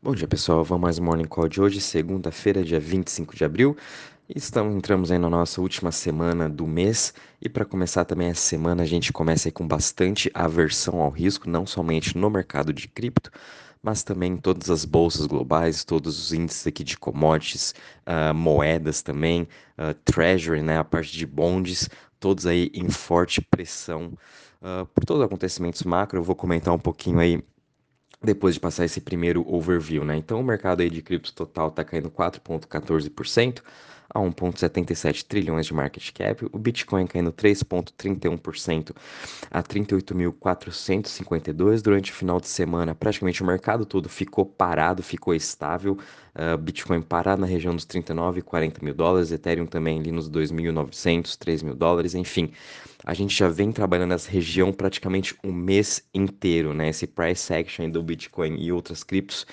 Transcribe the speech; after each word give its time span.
Bom 0.00 0.14
dia, 0.14 0.28
pessoal. 0.28 0.62
Vamos 0.62 0.80
mais 0.80 0.98
um 1.00 1.04
Morning 1.04 1.24
Call 1.24 1.48
de 1.48 1.60
hoje, 1.60 1.80
segunda-feira, 1.80 2.62
dia 2.62 2.78
25 2.78 3.34
de 3.34 3.44
abril. 3.44 3.76
Estamos, 4.28 4.76
entramos 4.76 5.10
aí 5.10 5.18
na 5.18 5.28
nossa 5.28 5.60
última 5.60 5.90
semana 5.90 6.48
do 6.48 6.68
mês 6.68 7.12
e 7.42 7.48
para 7.48 7.64
começar 7.64 8.04
também 8.04 8.28
essa 8.28 8.42
semana 8.42 8.84
a 8.84 8.86
gente 8.86 9.12
começa 9.12 9.48
aí 9.48 9.52
com 9.52 9.66
bastante 9.66 10.30
aversão 10.32 11.00
ao 11.00 11.10
risco, 11.10 11.50
não 11.50 11.66
somente 11.66 12.16
no 12.16 12.30
mercado 12.30 12.72
de 12.72 12.86
cripto, 12.86 13.28
mas 13.82 14.04
também 14.04 14.34
em 14.34 14.36
todas 14.36 14.70
as 14.70 14.84
bolsas 14.84 15.26
globais, 15.26 15.82
todos 15.82 16.16
os 16.16 16.32
índices 16.32 16.64
aqui 16.68 16.84
de 16.84 16.96
commodities, 16.96 17.74
uh, 18.06 18.32
moedas 18.32 19.02
também, 19.02 19.48
uh, 19.76 19.92
treasury, 20.04 20.62
né, 20.62 20.78
a 20.78 20.84
parte 20.84 21.10
de 21.10 21.26
bonds, 21.26 21.90
todos 22.20 22.46
aí 22.46 22.70
em 22.72 22.88
forte 22.88 23.40
pressão 23.40 24.12
uh, 24.62 24.86
por 24.94 25.04
todos 25.04 25.22
os 25.22 25.26
acontecimentos 25.26 25.82
macro. 25.82 26.20
Eu 26.20 26.22
vou 26.22 26.36
comentar 26.36 26.72
um 26.72 26.78
pouquinho 26.78 27.18
aí 27.18 27.42
depois 28.22 28.54
de 28.54 28.60
passar 28.60 28.84
esse 28.84 29.00
primeiro 29.00 29.44
overview, 29.46 30.04
né? 30.04 30.16
Então 30.16 30.40
o 30.40 30.44
mercado 30.44 30.80
aí 30.80 30.90
de 30.90 31.02
criptos 31.02 31.32
total 31.32 31.68
está 31.68 31.84
caindo 31.84 32.10
4,14% 32.10 33.62
a 34.12 34.18
1,77 34.20 35.24
trilhões 35.24 35.66
de 35.66 35.74
market 35.74 36.10
cap, 36.12 36.46
o 36.50 36.58
Bitcoin 36.58 37.06
caindo 37.06 37.30
3,31% 37.32 38.96
a 39.50 39.62
38.452 39.62 41.82
durante 41.82 42.10
o 42.10 42.14
final 42.14 42.40
de 42.40 42.48
semana. 42.48 42.94
Praticamente 42.94 43.42
o 43.42 43.46
mercado 43.46 43.84
todo 43.84 44.08
ficou 44.08 44.46
parado, 44.46 45.02
ficou 45.02 45.34
estável. 45.34 45.98
Uh, 46.34 46.56
Bitcoin 46.56 47.02
parado 47.02 47.40
na 47.40 47.46
região 47.46 47.74
dos 47.74 47.84
39 47.84 48.38
e 48.38 48.42
40 48.42 48.84
mil 48.84 48.94
dólares, 48.94 49.32
Ethereum 49.32 49.66
também 49.66 49.98
ali 49.98 50.12
nos 50.12 50.30
2.900, 50.30 51.36
3 51.36 51.62
mil 51.62 51.74
dólares, 51.74 52.14
enfim. 52.14 52.52
A 53.04 53.12
gente 53.12 53.36
já 53.36 53.48
vem 53.48 53.72
trabalhando 53.72 54.10
nessa 54.10 54.30
região 54.30 54.72
praticamente 54.72 55.36
um 55.44 55.52
mês 55.52 56.02
inteiro, 56.14 56.72
né? 56.72 56.88
Esse 56.88 57.06
price 57.06 57.52
action 57.52 57.90
do 57.90 58.02
Bitcoin 58.02 58.56
e 58.58 58.72
outras 58.72 59.02
criptos 59.02 59.46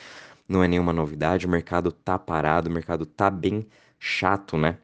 não 0.47 0.63
é 0.63 0.67
nenhuma 0.67 0.93
novidade, 0.93 1.45
o 1.45 1.49
mercado 1.49 1.91
tá 1.91 2.19
parado, 2.19 2.69
o 2.69 2.73
mercado 2.73 3.05
tá 3.05 3.29
bem 3.29 3.65
chato, 4.05 4.57
né? 4.57 4.77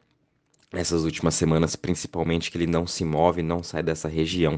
Essas 0.72 1.04
últimas 1.04 1.34
semanas, 1.34 1.76
principalmente, 1.76 2.50
que 2.50 2.58
ele 2.58 2.66
não 2.66 2.86
se 2.86 3.04
move, 3.04 3.42
não 3.42 3.62
sai 3.62 3.82
dessa 3.82 4.08
região. 4.08 4.56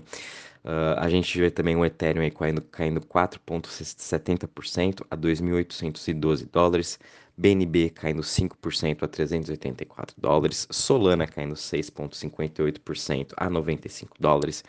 Uh, 0.65 0.97
a 0.97 1.11
gente 1.11 1.39
vê 1.39 1.51
também 1.51 1.77
o 1.77 1.84
Ethereum 1.84 2.23
aí 2.23 2.31
caindo, 2.31 2.62
caindo 2.62 3.01
4,70% 3.03 5.05
a 5.11 5.17
2.812 5.17 6.48
dólares. 6.51 6.98
BNB 7.37 7.91
caindo 7.91 8.23
5% 8.23 9.03
a 9.03 9.09
384 9.09 10.15
dólares, 10.17 10.69
Solana 10.70 11.27
caindo 11.27 11.57
6,58% 11.57 13.33
a 13.37 13.51
95 13.51 14.17
dólares, 14.20 14.62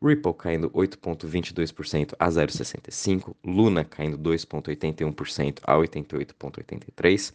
Ripple 0.00 0.32
caindo 0.34 0.70
8,22% 0.70 2.14
a 2.16 2.28
0,65, 2.28 3.34
Luna 3.44 3.84
caindo 3.84 4.16
2,81% 4.16 5.58
a 5.64 5.74
88,83, 5.74 7.34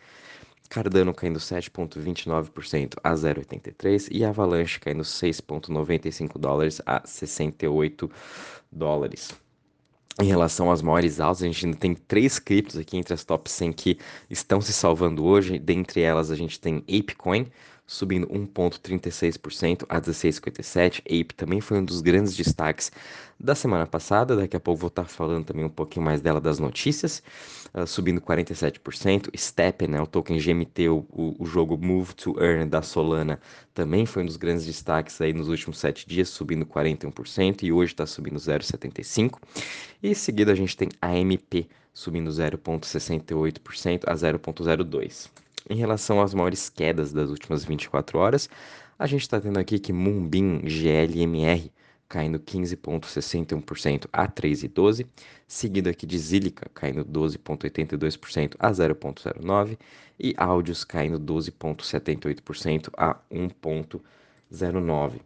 Cardano 0.70 1.14
caindo 1.14 1.40
7,29% 1.40 2.96
a 3.04 3.14
0,83 3.14 4.08
e 4.12 4.23
Avalanche 4.23 4.80
caindo 4.80 5.04
6,95 5.04 6.38
dólares 6.38 6.82
a 6.86 7.02
68 7.06 8.10
dólares. 8.72 9.34
Em 10.20 10.26
relação 10.26 10.72
às 10.72 10.82
maiores 10.82 11.20
altas, 11.20 11.44
a 11.44 11.45
gente 11.45 11.66
ainda 11.66 11.78
tem 11.78 11.94
três 11.94 12.40
criptos 12.40 12.78
aqui 12.78 12.98
entre 12.98 13.14
as 13.14 13.23
top 13.23 13.50
100 13.50 13.72
que 13.72 14.00
estão 14.30 14.60
se 14.60 14.73
salvando 14.73 15.23
hoje. 15.23 15.60
Dentre 15.60 16.02
elas, 16.02 16.32
a 16.32 16.36
gente 16.36 16.60
tem 16.60 16.84
ApeCoin, 16.90 17.48
subindo 17.88 18.28
1,36% 18.28 19.86
a 19.88 20.02
16,57. 20.02 21.00
Ape 21.06 21.34
também 21.34 21.62
foi 21.62 21.80
um 21.80 21.86
dos 21.86 22.02
grandes 22.02 22.36
destaques 22.36 22.92
da 23.40 23.56
semana 23.56 23.88
passada. 23.88 24.36
Daqui 24.36 24.58
a 24.58 24.60
pouco 24.60 24.82
vou 24.82 24.90
estar 24.90 25.06
falando 25.06 25.46
também 25.46 25.64
um 25.64 25.70
pouquinho 25.70 26.06
mais 26.06 26.20
dela 26.20 26.42
das 26.42 26.60
notícias, 26.60 27.24
uh, 27.74 27.88
subindo 27.88 28.20
47%. 28.20 29.30
Step, 29.38 29.88
né, 29.88 30.02
o 30.02 30.06
token 30.06 30.38
GMT, 30.38 30.90
o, 30.90 31.06
o, 31.40 31.46
jogo 31.46 31.78
Move 31.78 32.14
to 32.14 32.36
Earn 32.44 32.70
da 32.70 32.82
Solana, 32.82 33.40
também 33.74 34.06
foi 34.06 34.24
um 34.24 34.26
dos 34.26 34.36
grandes 34.36 34.66
destaques 34.66 35.22
aí 35.22 35.32
nos 35.32 35.48
últimos 35.48 35.80
sete 35.80 36.06
dias, 36.06 36.28
subindo 36.28 36.66
41% 36.66 37.64
e 37.64 37.72
hoje 37.72 37.94
está 37.94 38.06
subindo 38.06 38.38
0,75%. 38.38 39.36
E 40.04 40.10
em 40.10 40.14
seguida 40.14 40.52
a 40.52 40.56
gente 40.56 40.76
tem 40.76 40.90
AMP 41.02 41.70
subindo 41.94 42.30
0,68% 42.30 44.04
a 44.06 44.14
0,02%. 44.14 45.47
Em 45.70 45.76
relação 45.76 46.22
às 46.22 46.33
maiores 46.33 46.70
quedas 46.70 47.11
das 47.11 47.30
últimas 47.30 47.66
24 47.66 48.17
horas, 48.17 48.50
a 48.98 49.05
gente 49.05 49.22
está 49.22 49.39
tendo 49.39 49.60
aqui 49.60 49.78
que 49.80 49.92
Mumbin 49.92 50.60
GLMR 50.60 51.72
caindo 52.08 52.39
15,61% 52.39 54.08
a 54.14 54.28
3,12, 54.30 55.05
seguido 55.45 55.89
aqui 55.89 56.05
de 56.05 56.17
Zilica 56.17 56.70
caindo 56.73 57.04
12,82% 57.04 58.55
a 58.58 58.72
0,09 58.72 59.78
e 60.17 60.33
Áudios 60.38 60.86
caindo 60.86 61.20
12,78% 61.20 62.89
a 62.98 63.17
1,09. 63.30 65.20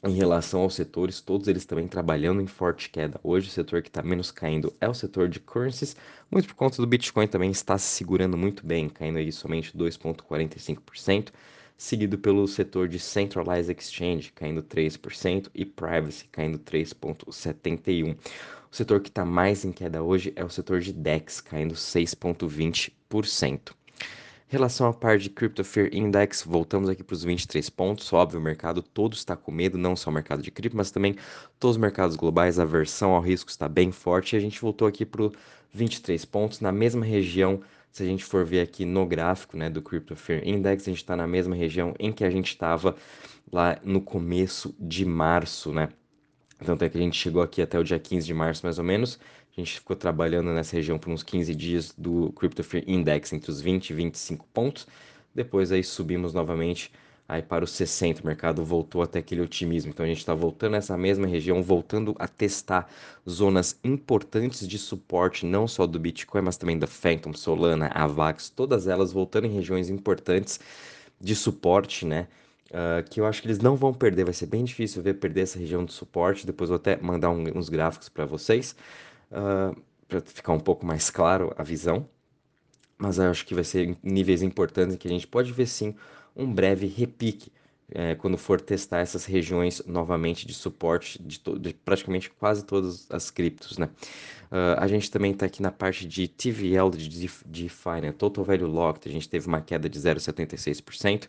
Em 0.00 0.12
relação 0.12 0.60
aos 0.60 0.76
setores, 0.76 1.20
todos 1.20 1.48
eles 1.48 1.64
também 1.64 1.88
trabalhando 1.88 2.40
em 2.40 2.46
forte 2.46 2.88
queda. 2.88 3.18
Hoje, 3.22 3.48
o 3.48 3.50
setor 3.50 3.82
que 3.82 3.88
está 3.88 4.00
menos 4.00 4.30
caindo 4.30 4.72
é 4.80 4.88
o 4.88 4.94
setor 4.94 5.28
de 5.28 5.40
currencies, 5.40 5.96
muito 6.30 6.46
por 6.46 6.54
conta 6.54 6.76
do 6.76 6.86
Bitcoin 6.86 7.26
também 7.26 7.50
está 7.50 7.76
se 7.76 7.96
segurando 7.96 8.36
muito 8.36 8.64
bem, 8.64 8.88
caindo 8.88 9.18
aí 9.18 9.32
somente 9.32 9.76
2,45%, 9.76 11.30
seguido 11.76 12.16
pelo 12.16 12.46
setor 12.46 12.86
de 12.86 13.00
Centralized 13.00 13.76
Exchange, 13.76 14.30
caindo 14.32 14.62
3%, 14.62 15.50
e 15.52 15.64
Privacy, 15.64 16.28
caindo 16.30 16.60
3,71%. 16.60 18.16
O 18.70 18.76
setor 18.76 19.00
que 19.00 19.08
está 19.08 19.24
mais 19.24 19.64
em 19.64 19.72
queda 19.72 20.00
hoje 20.00 20.32
é 20.36 20.44
o 20.44 20.50
setor 20.50 20.80
de 20.80 20.92
DEX, 20.92 21.40
caindo 21.40 21.74
6,20% 21.74 23.72
relação 24.48 24.88
à 24.88 24.92
parte 24.92 25.24
de 25.24 25.30
Crypto 25.30 25.62
Fear 25.62 25.90
Index, 25.92 26.42
voltamos 26.42 26.88
aqui 26.88 27.04
para 27.04 27.14
os 27.14 27.22
23 27.22 27.68
pontos. 27.68 28.12
Óbvio, 28.12 28.40
o 28.40 28.42
mercado 28.42 28.82
todo 28.82 29.12
está 29.12 29.36
com 29.36 29.52
medo, 29.52 29.76
não 29.76 29.94
só 29.94 30.08
o 30.10 30.12
mercado 30.12 30.42
de 30.42 30.50
cripto, 30.50 30.76
mas 30.76 30.90
também 30.90 31.14
todos 31.60 31.76
os 31.76 31.80
mercados 31.80 32.16
globais. 32.16 32.58
A 32.58 32.62
aversão 32.62 33.12
ao 33.12 33.20
risco 33.20 33.50
está 33.50 33.68
bem 33.68 33.92
forte. 33.92 34.34
E 34.34 34.38
a 34.38 34.40
gente 34.40 34.60
voltou 34.60 34.88
aqui 34.88 35.04
para 35.04 35.30
23 35.72 36.24
pontos, 36.24 36.60
na 36.60 36.72
mesma 36.72 37.04
região. 37.04 37.60
Se 37.92 38.02
a 38.02 38.06
gente 38.06 38.24
for 38.24 38.44
ver 38.44 38.60
aqui 38.60 38.84
no 38.84 39.04
gráfico 39.06 39.56
né, 39.56 39.68
do 39.68 39.82
Crypto 39.82 40.16
Fear 40.16 40.46
Index, 40.46 40.82
a 40.84 40.90
gente 40.90 40.98
está 40.98 41.14
na 41.14 41.26
mesma 41.26 41.54
região 41.54 41.94
em 41.98 42.10
que 42.10 42.24
a 42.24 42.30
gente 42.30 42.48
estava 42.48 42.96
lá 43.52 43.78
no 43.82 44.00
começo 44.00 44.74
de 44.78 45.04
março, 45.04 45.72
né? 45.72 45.90
Então, 46.60 46.74
até 46.74 46.88
que 46.88 46.98
a 46.98 47.00
gente 47.00 47.16
chegou 47.16 47.40
aqui 47.40 47.62
até 47.62 47.78
o 47.78 47.84
dia 47.84 47.98
15 47.98 48.26
de 48.26 48.34
março, 48.34 48.64
mais 48.64 48.78
ou 48.78 48.84
menos, 48.84 49.18
a 49.58 49.64
gente 49.64 49.74
ficou 49.74 49.96
trabalhando 49.96 50.52
nessa 50.52 50.76
região 50.76 50.98
por 50.98 51.10
uns 51.10 51.24
15 51.24 51.52
dias 51.52 51.92
do 51.98 52.32
Crypto 52.32 52.62
Fear 52.62 52.84
Index, 52.86 53.32
entre 53.32 53.50
os 53.50 53.60
20 53.60 53.90
e 53.90 53.94
25 53.94 54.46
pontos. 54.54 54.86
Depois 55.34 55.72
aí 55.72 55.82
subimos 55.82 56.32
novamente 56.32 56.92
aí 57.28 57.42
para 57.42 57.64
os 57.64 57.72
60, 57.72 58.22
o 58.22 58.26
mercado 58.26 58.64
voltou 58.64 59.02
até 59.02 59.18
aquele 59.18 59.40
otimismo. 59.40 59.90
Então 59.90 60.06
a 60.06 60.08
gente 60.08 60.18
está 60.18 60.32
voltando 60.32 60.72
nessa 60.72 60.96
mesma 60.96 61.26
região, 61.26 61.60
voltando 61.60 62.14
a 62.20 62.28
testar 62.28 62.88
zonas 63.28 63.78
importantes 63.82 64.66
de 64.66 64.78
suporte, 64.78 65.44
não 65.44 65.66
só 65.66 65.86
do 65.86 65.98
Bitcoin, 65.98 66.42
mas 66.42 66.56
também 66.56 66.78
da 66.78 66.86
Phantom, 66.86 67.34
Solana, 67.34 67.88
Avax, 67.88 68.48
todas 68.48 68.86
elas 68.86 69.12
voltando 69.12 69.46
em 69.46 69.52
regiões 69.52 69.90
importantes 69.90 70.60
de 71.20 71.34
suporte, 71.34 72.06
né? 72.06 72.28
Uh, 72.70 73.02
que 73.08 73.18
eu 73.18 73.26
acho 73.26 73.40
que 73.40 73.48
eles 73.48 73.58
não 73.60 73.74
vão 73.76 73.94
perder, 73.94 74.24
vai 74.24 74.34
ser 74.34 74.44
bem 74.44 74.62
difícil 74.62 75.02
ver 75.02 75.14
perder 75.14 75.40
essa 75.40 75.58
região 75.58 75.84
de 75.84 75.92
suporte. 75.92 76.46
Depois 76.46 76.68
vou 76.68 76.76
até 76.76 76.96
mandar 76.98 77.30
um, 77.30 77.44
uns 77.58 77.68
gráficos 77.68 78.08
para 78.08 78.24
vocês 78.26 78.76
uh, 79.30 79.72
ah, 79.72 79.76
para 80.06 80.20
ficar 80.20 80.52
um 80.52 80.60
pouco 80.60 80.86
mais 80.86 81.10
claro 81.10 81.54
a 81.56 81.62
visão. 81.62 82.08
Mas 82.96 83.20
acho 83.20 83.46
que 83.46 83.54
vai 83.54 83.64
ser 83.64 83.96
níveis 84.02 84.42
importantes 84.42 84.96
que 84.96 85.06
a 85.06 85.10
gente 85.10 85.26
pode 85.26 85.52
ver 85.52 85.66
sim 85.66 85.94
um 86.34 86.52
breve 86.52 86.86
repique 86.86 87.52
é, 87.90 88.14
quando 88.14 88.36
for 88.36 88.60
testar 88.60 88.98
essas 88.98 89.24
regiões 89.24 89.82
novamente 89.86 90.46
de 90.46 90.52
suporte 90.52 91.20
de, 91.22 91.40
de 91.58 91.72
praticamente 91.72 92.28
quase 92.30 92.64
todas 92.64 93.10
as 93.10 93.30
criptos, 93.30 93.78
né? 93.78 93.88
Uh, 94.50 94.76
a 94.78 94.86
gente 94.86 95.10
também 95.10 95.32
está 95.32 95.46
aqui 95.46 95.62
na 95.62 95.70
parte 95.70 96.06
de 96.06 96.26
TVL 96.26 96.90
de 96.90 97.08
DeFi, 97.46 98.00
né? 98.02 98.12
Total 98.12 98.44
Value 98.44 98.66
Locked, 98.66 99.08
a 99.08 99.12
gente 99.12 99.28
teve 99.28 99.46
uma 99.46 99.60
queda 99.60 99.88
de 99.88 99.98
0,76%, 99.98 101.28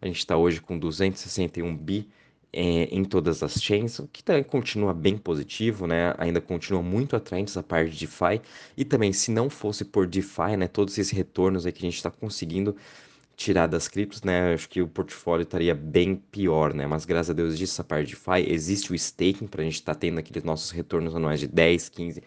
a 0.00 0.06
gente 0.06 0.18
está 0.18 0.36
hoje 0.36 0.60
com 0.60 0.78
261 0.78 1.76
bi 1.76 2.08
em 2.58 3.04
todas 3.04 3.42
as 3.42 3.62
chains, 3.62 3.98
o 3.98 4.08
que 4.08 4.24
tá, 4.24 4.42
continua 4.42 4.94
bem 4.94 5.18
positivo, 5.18 5.86
né? 5.86 6.14
Ainda 6.16 6.40
continua 6.40 6.82
muito 6.82 7.14
atraente 7.14 7.50
essa 7.50 7.62
parte 7.62 7.90
de 7.90 8.06
DeFi. 8.06 8.40
E 8.76 8.84
também, 8.84 9.12
se 9.12 9.30
não 9.30 9.50
fosse 9.50 9.84
por 9.84 10.06
DeFi, 10.06 10.56
né? 10.56 10.66
Todos 10.66 10.96
esses 10.96 11.12
retornos 11.12 11.66
aí 11.66 11.72
que 11.72 11.80
a 11.80 11.88
gente 11.88 11.96
está 11.96 12.10
conseguindo 12.10 12.74
tirar 13.36 13.66
das 13.66 13.88
criptos, 13.88 14.22
né? 14.22 14.54
Acho 14.54 14.68
que 14.68 14.80
o 14.80 14.88
portfólio 14.88 15.42
estaria 15.42 15.74
bem 15.74 16.16
pior, 16.16 16.72
né? 16.72 16.86
Mas 16.86 17.04
graças 17.04 17.30
a 17.30 17.32
Deus 17.34 17.48
existe 17.54 17.74
essa 17.74 17.84
parte 17.84 18.06
de 18.08 18.14
DeFi, 18.14 18.50
existe 18.50 18.92
o 18.92 18.94
staking 18.94 19.46
para 19.46 19.60
a 19.60 19.64
gente 19.64 19.74
estar 19.74 19.94
tá 19.94 20.00
tendo 20.00 20.18
aqueles 20.18 20.42
nossos 20.42 20.70
retornos 20.70 21.14
anuais 21.14 21.40
de 21.40 21.46
10, 21.46 21.90
15, 21.90 22.22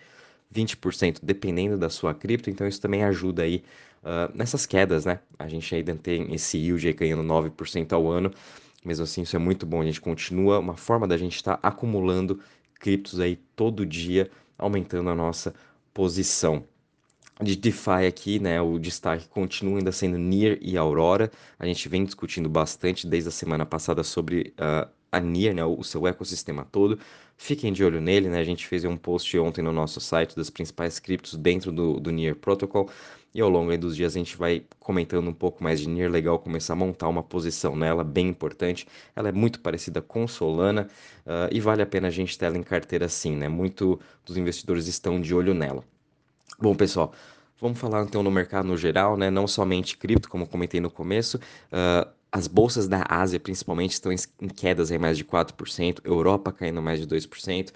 20%, 0.53 1.19
dependendo 1.23 1.77
da 1.77 1.89
sua 1.89 2.13
cripto. 2.13 2.49
Então 2.49 2.67
isso 2.67 2.79
também 2.79 3.03
ajuda 3.03 3.41
aí 3.43 3.63
uh, 4.03 4.31
nessas 4.35 4.67
quedas, 4.67 5.05
né? 5.05 5.19
A 5.39 5.47
gente 5.47 5.73
ainda 5.73 5.95
tem 5.95 6.33
esse 6.33 6.57
yield 6.57 6.85
aí 6.87 6.93
ganhando 6.93 7.23
9% 7.23 7.93
ao 7.93 8.07
ano. 8.07 8.31
Mesmo 8.85 9.03
assim, 9.03 9.21
isso 9.23 9.35
é 9.35 9.39
muito 9.39 9.65
bom. 9.65 9.81
A 9.81 9.85
gente 9.85 10.01
continua 10.01 10.59
uma 10.59 10.75
forma 10.75 11.07
da 11.07 11.17
gente 11.17 11.35
estar 11.35 11.57
tá 11.57 11.67
acumulando 11.67 12.39
criptos 12.79 13.19
aí 13.19 13.35
todo 13.55 13.85
dia, 13.85 14.29
aumentando 14.57 15.09
a 15.09 15.15
nossa 15.15 15.53
posição. 15.93 16.63
de 17.41 17.55
DeFi 17.55 18.05
aqui, 18.07 18.39
né, 18.39 18.61
o 18.61 18.77
destaque 18.77 19.27
continua 19.29 19.77
ainda 19.79 19.91
sendo 19.93 20.17
Near 20.17 20.57
e 20.61 20.77
Aurora. 20.77 21.31
A 21.57 21.65
gente 21.65 21.87
vem 21.87 22.03
discutindo 22.03 22.49
bastante 22.49 23.07
desde 23.07 23.29
a 23.29 23.31
semana 23.31 23.65
passada 23.65 24.03
sobre 24.03 24.53
uh, 24.59 24.89
a 25.11 25.19
Near, 25.21 25.55
né, 25.55 25.63
o 25.65 25.83
seu 25.83 26.05
ecossistema 26.07 26.65
todo. 26.69 26.99
Fiquem 27.41 27.71
de 27.71 27.85
olho 27.85 28.01
nele, 28.01 28.27
né? 28.27 28.37
A 28.37 28.43
gente 28.43 28.67
fez 28.67 28.83
um 28.83 28.97
post 28.97 29.39
ontem 29.39 29.61
no 29.61 29.71
nosso 29.71 30.01
site 30.01 30.35
das 30.35 30.49
principais 30.49 30.99
criptos 30.99 31.35
dentro 31.35 31.71
do, 31.71 31.97
do 31.97 32.11
Near 32.11 32.35
Protocol. 32.35 32.89
E 33.33 33.39
ao 33.39 33.47
longo 33.47 33.75
dos 33.77 33.95
dias 33.95 34.13
a 34.13 34.19
gente 34.19 34.35
vai 34.35 34.61
comentando 34.77 35.29
um 35.29 35.33
pouco 35.33 35.63
mais 35.63 35.79
de 35.79 35.87
Near. 35.87 36.11
Legal 36.11 36.37
começar 36.37 36.73
a 36.73 36.75
montar 36.75 37.07
uma 37.07 37.23
posição 37.23 37.77
nela, 37.77 38.03
bem 38.03 38.27
importante. 38.27 38.85
Ela 39.15 39.29
é 39.29 39.31
muito 39.31 39.61
parecida 39.61 40.01
com 40.01 40.27
Solana 40.27 40.89
uh, 41.25 41.47
e 41.49 41.61
vale 41.61 41.81
a 41.81 41.85
pena 41.85 42.09
a 42.09 42.11
gente 42.11 42.37
ter 42.37 42.45
ela 42.45 42.57
em 42.57 42.61
carteira 42.61 43.07
sim, 43.07 43.37
né? 43.37 43.47
Muito 43.47 43.97
dos 44.25 44.35
investidores 44.35 44.87
estão 44.87 45.21
de 45.21 45.33
olho 45.33 45.53
nela. 45.53 45.81
Bom, 46.59 46.75
pessoal, 46.75 47.13
vamos 47.59 47.79
falar 47.79 48.03
então 48.03 48.21
no 48.21 48.29
mercado 48.29 48.67
no 48.67 48.75
geral, 48.75 49.15
né? 49.15 49.29
Não 49.29 49.47
somente 49.47 49.95
cripto, 49.95 50.27
como 50.27 50.45
comentei 50.45 50.81
no 50.81 50.91
começo. 50.91 51.37
Uh, 51.71 52.18
as 52.31 52.47
bolsas 52.47 52.87
da 52.87 53.03
Ásia, 53.09 53.39
principalmente, 53.39 53.91
estão 53.91 54.11
em 54.11 54.47
quedas 54.47 54.91
aí 54.91 54.97
mais 54.97 55.17
de 55.17 55.25
4%, 55.25 55.99
Europa 56.03 56.51
caindo 56.51 56.81
mais 56.81 56.99
de 56.99 57.07
2%. 57.07 57.71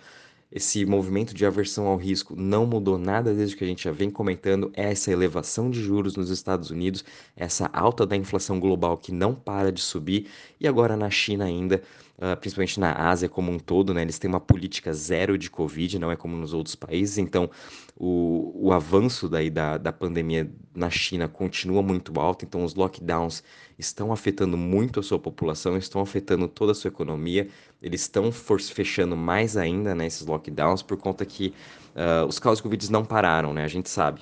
Esse 0.56 0.86
movimento 0.86 1.34
de 1.34 1.48
aversão 1.48 1.88
ao 1.88 1.98
risco 1.98 2.36
não 2.36 2.68
mudou 2.68 3.00
nada 3.00 3.34
desde 3.34 3.56
que 3.56 3.64
a 3.64 3.68
gente 3.68 3.84
já 3.84 3.92
vem 3.92 4.12
comentando. 4.12 4.72
É 4.76 4.92
essa 4.92 5.12
elevação 5.12 5.72
de 5.72 5.82
juros 5.82 6.16
nos 6.16 6.30
Estados 6.30 6.70
Unidos, 6.70 7.04
essa 7.36 7.68
alta 7.74 8.06
da 8.06 8.16
inflação 8.16 8.60
global 8.60 8.96
que 8.96 9.12
não 9.12 9.34
para 9.34 9.72
de 9.72 9.82
subir, 9.82 10.28
e 10.60 10.68
agora 10.68 10.96
na 10.96 11.10
China 11.10 11.46
ainda, 11.46 11.82
uh, 12.24 12.38
principalmente 12.38 12.80
na 12.80 12.94
Ásia 12.94 13.28
como 13.28 13.52
um 13.52 13.60
todo, 13.60 13.94
né, 13.94 14.02
eles 14.02 14.18
têm 14.18 14.30
uma 14.30 14.40
política 14.40 14.94
zero 14.94 15.38
de 15.38 15.50
Covid, 15.50 16.00
não 16.00 16.10
é 16.10 16.16
como 16.16 16.38
nos 16.38 16.54
outros 16.54 16.76
países, 16.76 17.18
então 17.18 17.50
o, 17.98 18.52
o 18.56 18.72
avanço 18.72 19.28
daí 19.28 19.50
da, 19.50 19.78
da 19.78 19.92
pandemia 19.92 20.50
na 20.74 20.90
China 20.90 21.28
continua 21.28 21.84
muito 21.84 22.18
alto, 22.20 22.46
então 22.46 22.64
os 22.64 22.74
lockdowns 22.74 23.44
estão 23.78 24.14
afetando 24.14 24.56
muito 24.56 25.02
a 25.02 25.04
sua 25.04 25.20
população, 25.20 25.76
estão 25.76 26.00
afetando 26.00 26.48
toda 26.48 26.72
a 26.72 26.76
sua 26.76 26.88
economia, 26.88 27.50
eles 27.82 28.02
estão 28.02 28.32
fechando 28.32 29.18
mais 29.18 29.58
ainda 29.58 29.94
né, 29.94 30.08
esses 30.08 30.26
lockdowns 30.26 30.82
por 30.82 30.98
conta 30.98 31.26
que 31.26 31.54
uh, 31.96 32.26
os 32.26 32.40
casos 32.40 32.60
de 32.60 32.64
Covid 32.64 32.92
não 32.92 33.04
pararam, 33.04 33.54
né, 33.54 33.66
a 33.66 33.68
gente 33.68 33.90
sabe. 33.90 34.22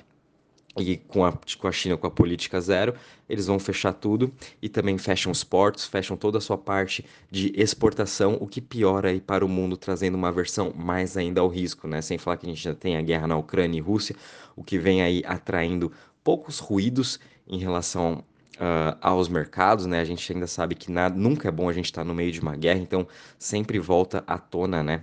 E 0.78 0.96
com 0.96 1.24
a, 1.24 1.32
com 1.32 1.68
a 1.68 1.72
China 1.72 1.98
com 1.98 2.06
a 2.06 2.10
política 2.10 2.58
zero, 2.60 2.94
eles 3.28 3.46
vão 3.46 3.58
fechar 3.58 3.92
tudo 3.92 4.32
e 4.60 4.68
também 4.68 4.96
fecham 4.96 5.30
os 5.30 5.44
portos, 5.44 5.84
fecham 5.84 6.16
toda 6.16 6.38
a 6.38 6.40
sua 6.40 6.56
parte 6.56 7.04
de 7.30 7.52
exportação, 7.54 8.38
o 8.40 8.46
que 8.46 8.60
piora 8.60 9.10
aí 9.10 9.20
para 9.20 9.44
o 9.44 9.48
mundo, 9.48 9.76
trazendo 9.76 10.14
uma 10.14 10.32
versão 10.32 10.72
mais 10.74 11.16
ainda 11.16 11.42
ao 11.42 11.48
risco, 11.48 11.86
né? 11.86 12.00
Sem 12.00 12.16
falar 12.16 12.38
que 12.38 12.46
a 12.46 12.48
gente 12.48 12.62
já 12.62 12.74
tem 12.74 12.96
a 12.96 13.02
guerra 13.02 13.26
na 13.26 13.36
Ucrânia 13.36 13.78
e 13.78 13.82
Rússia, 13.82 14.16
o 14.56 14.64
que 14.64 14.78
vem 14.78 15.02
aí 15.02 15.22
atraindo 15.26 15.92
poucos 16.24 16.58
ruídos 16.58 17.20
em 17.46 17.58
relação 17.58 18.24
uh, 18.54 18.96
aos 19.00 19.28
mercados, 19.28 19.86
né? 19.86 20.00
A 20.00 20.04
gente 20.04 20.32
ainda 20.32 20.46
sabe 20.46 20.74
que 20.74 20.90
nada, 20.90 21.14
nunca 21.14 21.48
é 21.48 21.50
bom 21.50 21.68
a 21.68 21.72
gente 21.72 21.86
estar 21.86 22.02
tá 22.02 22.04
no 22.04 22.14
meio 22.14 22.32
de 22.32 22.40
uma 22.40 22.56
guerra, 22.56 22.80
então 22.80 23.06
sempre 23.38 23.78
volta 23.78 24.24
à 24.26 24.38
tona, 24.38 24.82
né? 24.82 25.02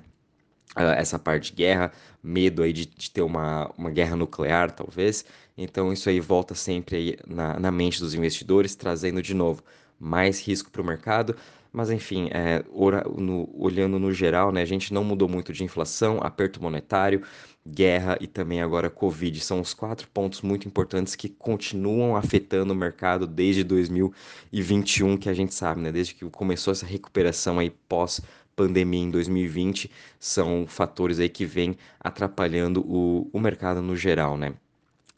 Uh, 0.78 0.94
essa 0.96 1.18
parte 1.18 1.52
de 1.52 1.58
guerra, 1.58 1.92
medo 2.22 2.62
aí 2.62 2.72
de, 2.72 2.86
de, 2.86 3.10
ter 3.10 3.24
uma, 3.24 3.72
uma 3.76 3.90
guerra 3.90 4.16
nuclear, 4.16 4.72
talvez. 4.72 5.26
Então 5.58 5.92
isso 5.92 6.08
aí 6.10 6.20
volta 6.20 6.54
sempre 6.54 6.96
aí 6.96 7.18
na, 7.28 7.60
na 7.60 7.72
mente 7.72 8.00
dos 8.00 8.14
investidores, 8.14 8.76
trazendo 8.76 9.22
de 9.22 9.34
novo 9.34 9.64
mais 10.00 10.40
risco 10.40 10.70
para 10.70 10.82
o 10.82 10.86
mercado. 10.86 11.36
Mas 11.72 11.92
enfim, 11.92 12.30
é, 12.32 12.64
ora, 12.74 13.04
no, 13.04 13.50
olhando 13.54 14.00
no 14.00 14.12
geral, 14.12 14.52
né, 14.52 14.62
a 14.62 14.66
gente 14.66 14.94
não 14.94 15.04
mudou 15.04 15.28
muito 15.28 15.54
de 15.54 15.64
inflação, 15.64 16.20
aperto 16.22 16.62
monetário, 16.62 17.22
guerra 17.68 18.18
e 18.20 18.26
também 18.28 18.62
agora 18.62 18.90
Covid. 18.90 19.40
São 19.40 19.60
os 19.60 19.74
quatro 19.74 20.08
pontos 20.10 20.42
muito 20.42 20.68
importantes 20.68 21.16
que 21.16 21.30
continuam 21.30 22.16
afetando 22.16 22.74
o 22.74 22.76
mercado 22.76 23.28
desde 23.28 23.64
2021, 23.64 25.18
que 25.18 25.30
a 25.30 25.34
gente 25.34 25.54
sabe, 25.54 25.82
né? 25.82 25.92
Desde 25.92 26.16
que 26.16 26.28
começou 26.30 26.72
essa 26.72 26.86
recuperação 26.86 27.60
aí 27.60 27.70
pós 27.70 28.20
pandemia 28.60 29.04
em 29.04 29.10
2020, 29.10 29.90
são 30.20 30.68
fatores 30.68 31.18
aí 31.18 31.30
que 31.30 31.46
vêm 31.46 31.78
atrapalhando 31.98 32.82
o, 32.82 33.30
o 33.32 33.40
mercado 33.40 33.82
no 33.82 33.96
geral, 33.96 34.38
né? 34.38 34.54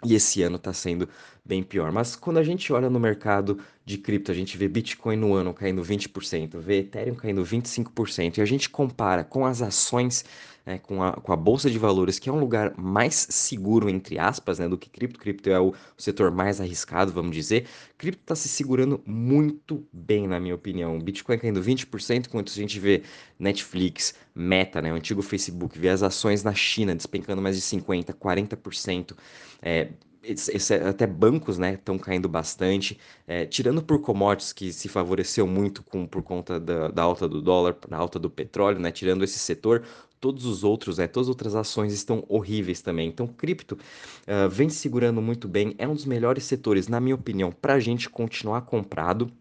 E 0.06 0.14
esse 0.14 0.44
ano 0.44 0.58
está 0.58 0.72
sendo 0.72 1.10
bem 1.44 1.64
pior. 1.64 1.92
Mas 1.92 2.16
quando 2.16 2.38
a 2.38 2.44
gente 2.44 2.72
olha 2.72 2.90
no 2.90 3.00
mercado 3.00 3.60
de 3.84 3.98
cripto, 3.98 4.32
a 4.32 4.36
gente 4.36 4.58
vê 4.58 4.68
Bitcoin 4.68 5.18
no 5.18 5.34
ano 5.34 5.54
caindo 5.54 5.82
20%, 5.82 6.60
vê 6.60 6.80
Ethereum 6.80 7.16
caindo 7.16 7.44
25%, 7.44 8.38
e 8.38 8.42
a 8.42 8.46
gente 8.46 8.70
compara 8.70 9.24
com 9.24 9.46
as 9.46 9.62
ações, 9.62 10.24
né, 10.64 10.78
com, 10.78 11.02
a, 11.02 11.14
com 11.14 11.34
a 11.34 11.36
Bolsa 11.36 11.70
de 11.70 11.80
Valores, 11.80 12.20
que 12.20 12.30
é 12.30 12.32
um 12.32 12.40
lugar 12.40 12.74
mais 12.78 13.28
seguro, 13.32 13.90
entre 13.90 14.20
aspas, 14.20 14.60
né, 14.60 14.70
do 14.70 14.78
que 14.78 14.88
cripto. 14.88 15.20
Cripto 15.20 15.50
é 15.50 15.60
o 15.60 15.74
setor 15.98 16.30
mais 16.30 16.62
arriscado, 16.62 17.12
vamos 17.12 17.36
dizer. 17.36 17.66
Cripto 17.98 18.22
está 18.22 18.36
se 18.36 18.48
segurando 18.48 19.02
muito 19.04 19.86
bem, 19.92 20.28
na 20.28 20.40
minha 20.40 20.54
opinião. 20.54 21.00
Bitcoin 21.00 21.40
caindo 21.40 21.62
20%, 21.62 22.28
enquanto 22.28 22.50
a 22.50 22.56
gente 22.56 22.80
vê 22.80 23.02
Netflix, 23.40 24.14
Meta, 24.36 24.80
né, 24.80 24.94
o 24.94 24.96
antigo 24.96 25.24
Facebook, 25.24 25.78
vê 25.78 25.90
as 25.90 26.04
ações 26.04 26.44
na 26.44 26.54
China 26.54 26.96
despencando 26.96 27.42
mais 27.42 27.56
de 27.56 27.64
50%, 27.64 28.14
40%. 28.14 29.16
É, 29.60 29.90
esse, 30.24 30.74
até 30.74 31.08
bancos 31.08 31.58
né 31.58 31.74
estão 31.74 31.98
caindo 31.98 32.30
bastante. 32.30 33.00
É, 33.28 33.46
tirando 33.46 33.82
por 33.82 34.00
commodities 34.00 34.54
que 34.54 34.72
se 34.72 34.88
favoreceu 34.88 35.48
muito 35.48 35.84
com 35.84 36.06
por 36.06 36.22
conta 36.22 36.60
da, 36.60 36.90
da, 36.90 37.04
alta 37.04 37.28
do 37.28 37.42
dólar 37.42 37.76
da 37.88 37.98
alta 37.98 38.20
do 38.20 38.30
petróleo 38.30 38.80
né 38.80 38.92
tirando 38.92 39.24
esse 39.24 39.40
setor 39.40 39.84
todos 40.20 40.46
os 40.46 40.64
outros 40.64 40.98
né 40.98 41.08
todas 41.08 41.28
as 41.28 41.30
outras 41.30 41.56
ações 41.56 41.94
estão 41.94 42.24
horríveis 42.28 42.82
também. 42.82 43.08
Então 43.08 43.28
cripto 43.28 43.76
uh, 43.76 44.50
vem 44.50 44.70
segurando 44.70 45.22
muito 45.22 45.48
bem 45.48 45.76
é 45.78 45.88
um 45.88 45.96
dos 45.96 46.06
melhores 46.06 46.44
setores 46.44 46.88
na 46.88 47.00
minha 47.00 47.16
opinião 47.16 47.52
para 47.52 47.74
a 47.74 47.80
gente 47.80 48.10
continuar 48.10 48.62
comprado 48.62 49.32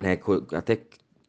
né 0.00 0.18
até 0.52 0.80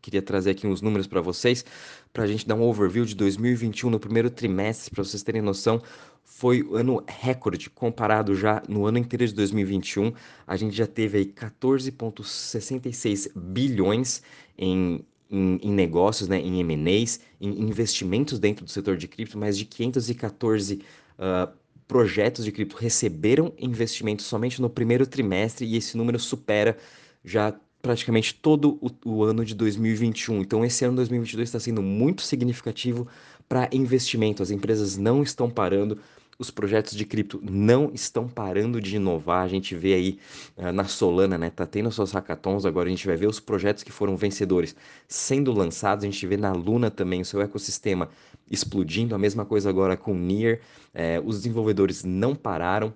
queria 0.07 0.21
trazer 0.21 0.51
aqui 0.51 0.65
uns 0.65 0.81
números 0.81 1.06
para 1.06 1.19
vocês, 1.19 1.65
para 2.13 2.24
a 2.24 2.27
gente 2.27 2.48
dar 2.48 2.56
um 2.56 2.62
overview 2.62 3.04
de 3.04 3.13
2021 3.13 3.89
no 3.89 4.00
primeiro 4.00 4.30
trimestre, 4.30 4.89
para 4.89 5.04
vocês 5.04 5.21
terem 5.21 5.42
noção. 5.42 5.81
Foi 6.24 6.65
ano 6.71 7.04
recorde 7.06 7.69
comparado 7.69 8.33
já 8.33 8.63
no 8.69 8.86
ano 8.86 9.00
inteiro 9.00 9.27
de 9.27 9.33
2021. 9.33 10.13
A 10.45 10.56
gente 10.56 10.77
já 10.77 10.88
teve 10.88 11.18
aí 11.18 11.25
14,66 11.25 13.30
bilhões 13.36 14.24
em, 14.57 15.04
em, 15.30 15.59
em, 15.62 15.74
negócios, 15.74 16.30
né, 16.30 16.39
em 16.39 16.62
M&As, 16.62 17.19
em 17.42 17.62
investimentos 17.62 18.39
dentro 18.39 18.63
do 18.63 18.71
setor 18.71 18.95
de 18.95 19.09
cripto, 19.09 19.38
mais 19.38 19.57
de 19.57 19.65
514 19.65 20.75
uh, 20.75 20.80
ah, 21.19 21.51
projetos 21.86 22.45
de 22.45 22.51
cripto 22.51 22.77
receberam 22.77 23.54
investimentos 23.57 24.25
somente 24.25 24.62
no 24.62 24.69
primeiro 24.69 25.06
trimestre 25.06 25.65
e 25.65 25.75
esse 25.75 25.98
número 25.98 26.18
supera 26.19 26.78
já 27.23 27.54
praticamente 27.88 28.36
todo 28.36 28.78
o, 28.82 28.90
o, 29.10 29.24
ano 29.24 29.46
de 29.46 29.56
2021. 29.56 30.42
Então, 30.42 30.66
esse 30.66 30.84
ano 30.84 30.98
2022 30.98 31.48
está 31.48 31.58
sendo 31.58 31.82
muito 31.82 32.22
significativo 32.22 33.08
para 33.48 33.70
investimento. 33.72 34.44
As 34.44 34.52
empresas 34.52 34.98
não 34.98 35.24
estão 35.24 35.50
parando, 35.50 35.98
os 36.38 36.52
projetos 36.52 36.94
de 36.98 37.06
cripto 37.06 37.40
não 37.42 37.90
estão 37.94 38.28
parando 38.28 38.82
de 38.82 38.98
inovar. 38.98 39.46
A 39.46 39.48
gente 39.48 39.74
vê 39.74 39.94
aí 39.94 40.20
uh, 40.58 40.74
na 40.74 40.84
Solana, 40.84 41.38
né? 41.38 41.50
Tá 41.50 41.66
tendo 41.66 41.90
suas 41.90 42.12
hackathons, 42.12 42.66
agora 42.66 42.88
a 42.88 42.92
gente 42.92 43.08
vai 43.08 43.16
ver 43.16 43.28
os 43.28 43.40
projetos 43.40 43.84
que 43.84 43.92
foram 43.92 44.18
vencedores 44.18 44.76
sendo 45.08 45.54
lançados. 45.54 46.04
A 46.04 46.08
gente 46.08 46.28
vê 46.28 46.36
na 46.36 46.52
Luna 46.52 46.92
também 46.92 47.22
o 47.22 47.26
seu 47.26 47.42
ecossistema 47.42 48.10
explodindo. 48.52 49.16
A 49.16 49.18
mesma 49.18 49.46
coisa 49.46 49.70
agora 49.70 49.96
com 49.96 50.14
Near. 50.14 50.60
É, 50.94 51.22
os 51.24 51.38
desenvolvedores 51.38 52.04
não 52.04 52.36
pararam. 52.36 52.94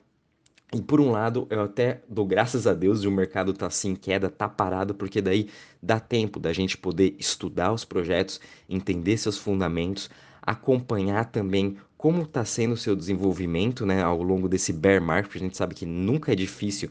E 0.73 0.81
por 0.81 1.01
um 1.01 1.11
lado, 1.11 1.45
eu 1.49 1.61
até 1.61 2.01
dou 2.07 2.25
graças 2.25 2.65
a 2.65 2.73
Deus 2.73 3.01
de 3.01 3.07
o 3.07 3.11
mercado 3.11 3.53
tá 3.53 3.67
assim 3.67 3.89
em 3.89 3.95
queda, 3.95 4.29
tá 4.29 4.47
parado, 4.47 4.95
porque 4.95 5.21
daí 5.21 5.49
dá 5.83 5.99
tempo 5.99 6.39
da 6.39 6.53
gente 6.53 6.77
poder 6.77 7.13
estudar 7.19 7.73
os 7.73 7.83
projetos, 7.83 8.39
entender 8.69 9.17
seus 9.17 9.37
fundamentos, 9.37 10.09
acompanhar 10.41 11.25
também 11.25 11.77
como 11.97 12.21
está 12.23 12.45
sendo 12.45 12.73
o 12.73 12.77
seu 12.77 12.95
desenvolvimento 12.95 13.85
né, 13.85 14.01
ao 14.01 14.23
longo 14.23 14.47
desse 14.47 14.71
bear 14.71 15.01
market. 15.01 15.35
A 15.35 15.39
gente 15.39 15.57
sabe 15.57 15.75
que 15.75 15.85
nunca 15.85 16.31
é 16.31 16.35
difícil 16.35 16.89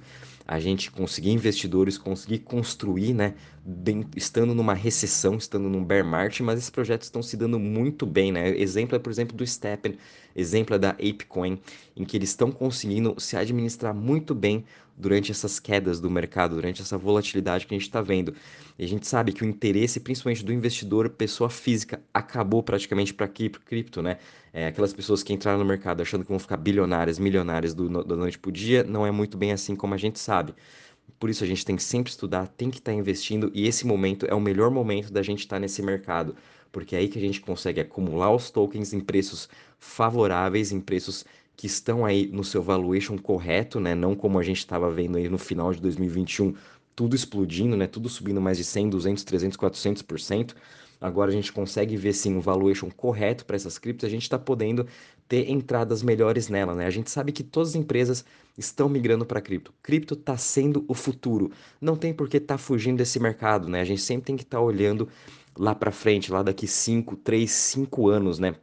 a 0.51 0.59
gente 0.59 0.91
conseguir 0.91 1.31
investidores, 1.31 1.97
conseguir 1.97 2.41
construir, 2.41 3.15
né, 3.15 3.35
estando 4.17 4.53
numa 4.53 4.75
recessão, 4.75 5.37
estando 5.37 5.69
num 5.69 5.85
bear 5.85 6.05
market, 6.05 6.41
mas 6.41 6.59
esses 6.59 6.71
projetos 6.71 7.07
estão 7.07 7.23
se 7.23 7.37
dando 7.37 7.57
muito 7.57 8.05
bem, 8.05 8.33
né? 8.33 8.59
Exemplo 8.59 8.97
é, 8.97 8.99
por 8.99 9.13
exemplo, 9.13 9.37
do 9.37 9.47
Steppen, 9.47 9.97
exemplo 10.35 10.75
é 10.75 10.79
da 10.81 10.91
ApeCoin, 10.91 11.61
em 11.97 12.05
que 12.05 12.17
eles 12.17 12.31
estão 12.31 12.51
conseguindo 12.51 13.15
se 13.17 13.37
administrar 13.37 13.95
muito 13.95 14.35
bem 14.35 14.65
durante 14.97 15.31
essas 15.31 15.61
quedas 15.61 16.01
do 16.01 16.11
mercado, 16.11 16.57
durante 16.57 16.83
essa 16.83 16.99
volatilidade 16.99 17.65
que 17.65 17.73
a 17.73 17.79
gente 17.79 17.87
está 17.87 18.03
vendo. 18.03 18.35
E 18.77 18.85
a 18.85 18.89
gente 18.89 19.07
sabe 19.07 19.33
que 19.33 19.45
o 19.45 19.47
interesse, 19.47 20.01
principalmente 20.01 20.45
do 20.45 20.53
investidor, 20.53 21.11
pessoa 21.11 21.49
física, 21.49 22.03
acabou 22.13 22.61
praticamente 22.61 23.15
para 23.15 23.29
cripto, 23.29 24.03
né? 24.03 24.19
É, 24.53 24.67
aquelas 24.67 24.93
pessoas 24.93 25.23
que 25.23 25.33
entraram 25.33 25.59
no 25.59 25.65
mercado 25.65 26.01
achando 26.03 26.25
que 26.25 26.31
vão 26.31 26.39
ficar 26.39 26.57
bilionárias, 26.57 27.19
milionárias 27.19 27.73
do, 27.73 28.05
da 28.05 28.17
noite 28.17 28.39
para 28.39 28.49
o 28.49 28.53
dia, 28.53 28.83
não 28.83 29.07
é 29.07 29.11
muito 29.11 29.39
bem 29.39 29.53
assim 29.53 29.77
como 29.77 29.95
a 29.95 29.97
gente 29.97 30.19
sabe. 30.19 30.55
Por 31.19 31.31
isso 31.31 31.45
a 31.45 31.47
gente 31.47 31.65
tem 31.65 31.77
que 31.77 31.83
sempre 31.83 32.11
estudar, 32.11 32.49
tem 32.49 32.71
que 32.71 32.79
estar 32.79 32.93
tá 32.93 32.97
investindo 32.97 33.51
e 33.55 33.67
esse 33.67 33.87
momento 33.87 34.27
é 34.27 34.35
o 34.35 34.41
melhor 34.41 34.71
momento 34.71 35.13
da 35.13 35.23
gente 35.23 35.41
estar 35.41 35.57
tá 35.57 35.61
nesse 35.61 35.83
mercado, 35.83 36.35
porque 36.73 36.97
é 36.97 36.99
aí 36.99 37.09
que 37.09 37.19
a 37.19 37.23
gente 37.23 37.41
consegue 37.41 37.81
acumular 37.81 38.35
os 38.35 38.51
tokens 38.51 38.93
em 38.93 39.01
preços 39.01 39.49
favoráveis, 39.79 40.73
em 40.73 40.81
preços 40.81 41.25
que 41.57 41.67
estão 41.67 42.07
aí 42.07 42.27
no 42.27 42.43
seu 42.43 42.63
valuation 42.63 43.19
correto, 43.19 43.79
né? 43.79 43.95
Não 43.95 44.15
como 44.17 44.39
a 44.39 44.43
gente 44.43 44.59
estava 44.59 44.91
vendo 44.91 45.19
aí 45.19 45.29
no 45.29 45.37
final 45.37 45.75
de 45.75 45.81
2021, 45.81 46.55
tudo 46.97 47.15
explodindo, 47.15 47.77
né? 47.77 47.87
Tudo 47.87 48.09
subindo 48.09 48.41
mais 48.41 48.57
de 48.57 48.65
100, 48.65 48.89
200, 48.89 49.25
300, 49.25 49.59
400%. 49.59 50.55
Agora 51.01 51.31
a 51.31 51.35
gente 51.35 51.53
consegue 51.53 51.97
ver 51.97 52.13
sim 52.13 52.37
o 52.37 52.41
valuation 52.41 52.91
correto 52.91 53.47
para 53.47 53.57
essas 53.57 53.79
criptos, 53.79 54.07
a 54.07 54.11
gente 54.11 54.23
está 54.23 54.39
podendo 54.39 54.87
ter 55.27 55.49
entradas 55.49 56.03
melhores 56.03 56.49
nela, 56.49 56.75
né? 56.75 56.87
A 56.87 56.91
gente 56.91 57.11
sabe 57.11 57.33
que 57.33 57.43
todas 57.43 57.71
as 57.71 57.75
empresas 57.77 58.25
estão 58.59 58.89
migrando 58.89 59.25
para 59.25 59.41
cripto. 59.41 59.73
Cripto 59.83 60.15
está 60.15 60.37
sendo 60.37 60.85
o 60.89 60.95
futuro. 60.95 61.51
Não 61.81 61.97
tem 61.97 62.13
por 62.13 62.29
que 62.29 62.37
estar 62.37 62.55
tá 62.55 62.59
fugindo 62.59 62.99
desse 62.99 63.19
mercado, 63.19 63.69
né? 63.69 63.81
A 63.81 63.85
gente 63.85 64.03
sempre 64.03 64.25
tem 64.25 64.37
que 64.37 64.43
estar 64.43 64.59
tá 64.59 64.63
olhando 64.63 65.09
lá 65.57 65.75
para 65.75 65.91
frente, 65.91 66.31
lá 66.33 66.43
daqui 66.43 66.67
5, 66.67 67.17
3, 67.17 67.51
5 67.51 68.09
anos, 68.09 68.39
né? 68.39 68.55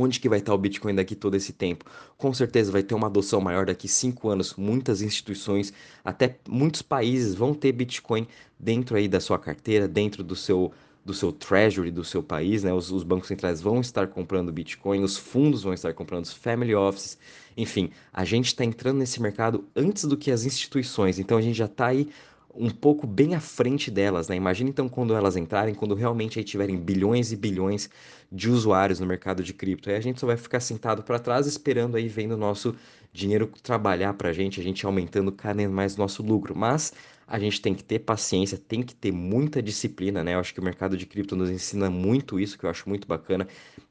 Onde 0.00 0.20
que 0.20 0.28
vai 0.28 0.38
estar 0.38 0.54
o 0.54 0.58
Bitcoin 0.58 0.94
daqui 0.94 1.16
todo 1.16 1.34
esse 1.34 1.52
tempo? 1.52 1.84
Com 2.16 2.32
certeza 2.32 2.70
vai 2.70 2.84
ter 2.84 2.94
uma 2.94 3.08
adoção 3.08 3.40
maior 3.40 3.66
daqui 3.66 3.88
cinco 3.88 4.28
anos. 4.28 4.54
Muitas 4.54 5.02
instituições, 5.02 5.72
até 6.04 6.38
muitos 6.48 6.82
países 6.82 7.34
vão 7.34 7.52
ter 7.52 7.72
Bitcoin 7.72 8.26
dentro 8.58 8.96
aí 8.96 9.08
da 9.08 9.18
sua 9.18 9.38
carteira, 9.40 9.88
dentro 9.88 10.22
do 10.22 10.36
seu 10.36 10.72
do 11.08 11.14
seu 11.14 11.32
treasury 11.32 11.90
do 11.90 12.04
seu 12.04 12.22
país, 12.22 12.62
né? 12.62 12.72
Os, 12.72 12.92
os, 12.92 13.02
bancos 13.02 13.28
centrais 13.28 13.62
vão 13.62 13.80
estar 13.80 14.08
comprando 14.08 14.52
Bitcoin, 14.52 15.02
os 15.02 15.16
fundos 15.16 15.62
vão 15.62 15.72
estar 15.72 15.94
comprando, 15.94 16.26
os 16.26 16.34
family 16.34 16.74
offices, 16.74 17.16
enfim, 17.56 17.90
a 18.12 18.26
gente 18.26 18.48
está 18.48 18.62
entrando 18.62 18.98
nesse 18.98 19.20
mercado 19.22 19.64
antes 19.74 20.04
do 20.04 20.18
que 20.18 20.30
as 20.30 20.44
instituições, 20.44 21.18
então 21.18 21.38
a 21.38 21.42
gente 21.42 21.56
já 21.56 21.64
está 21.64 21.86
aí 21.86 22.10
um 22.58 22.70
pouco 22.70 23.06
bem 23.06 23.34
à 23.34 23.40
frente 23.40 23.90
delas, 23.90 24.28
né? 24.28 24.34
Imagina 24.34 24.68
então 24.68 24.88
quando 24.88 25.14
elas 25.14 25.36
entrarem, 25.36 25.74
quando 25.74 25.94
realmente 25.94 26.38
aí 26.38 26.44
tiverem 26.44 26.76
bilhões 26.76 27.30
e 27.30 27.36
bilhões 27.36 27.88
de 28.30 28.50
usuários 28.50 28.98
no 28.98 29.06
mercado 29.06 29.42
de 29.42 29.54
cripto. 29.54 29.88
Aí 29.88 29.96
a 29.96 30.00
gente 30.00 30.18
só 30.18 30.26
vai 30.26 30.36
ficar 30.36 30.60
sentado 30.60 31.02
para 31.02 31.18
trás 31.18 31.46
esperando 31.46 31.96
aí 31.96 32.08
vendo 32.08 32.32
o 32.32 32.36
nosso 32.36 32.74
dinheiro 33.12 33.50
trabalhar 33.62 34.14
para 34.14 34.30
a 34.30 34.32
gente, 34.32 34.60
a 34.60 34.62
gente 34.62 34.84
aumentando 34.84 35.30
cada 35.30 35.56
vez 35.56 35.70
mais 35.70 35.96
nosso 35.96 36.22
lucro. 36.22 36.54
Mas 36.56 36.92
a 37.26 37.38
gente 37.38 37.60
tem 37.60 37.74
que 37.74 37.84
ter 37.84 38.00
paciência, 38.00 38.58
tem 38.58 38.82
que 38.82 38.94
ter 38.94 39.12
muita 39.12 39.62
disciplina, 39.62 40.24
né? 40.24 40.34
Eu 40.34 40.40
acho 40.40 40.52
que 40.52 40.60
o 40.60 40.64
mercado 40.64 40.96
de 40.96 41.06
cripto 41.06 41.36
nos 41.36 41.50
ensina 41.50 41.88
muito 41.88 42.40
isso, 42.40 42.58
que 42.58 42.64
eu 42.64 42.70
acho 42.70 42.88
muito 42.88 43.06
bacana. 43.06 43.46